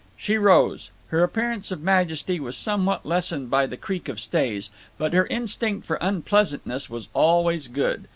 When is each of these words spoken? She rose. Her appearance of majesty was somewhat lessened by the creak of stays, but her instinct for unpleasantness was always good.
She 0.17 0.35
rose. 0.35 0.89
Her 1.09 1.21
appearance 1.23 1.71
of 1.71 1.83
majesty 1.83 2.39
was 2.39 2.57
somewhat 2.57 3.05
lessened 3.05 3.51
by 3.51 3.67
the 3.67 3.77
creak 3.77 4.09
of 4.09 4.19
stays, 4.19 4.71
but 4.97 5.13
her 5.13 5.27
instinct 5.27 5.85
for 5.85 5.97
unpleasantness 5.97 6.89
was 6.89 7.07
always 7.13 7.67
good. 7.67 8.07